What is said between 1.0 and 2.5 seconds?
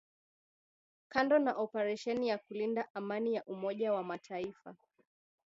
kando na operesheni ya